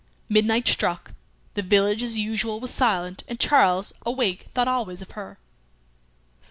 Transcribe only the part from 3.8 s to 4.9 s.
awake, thought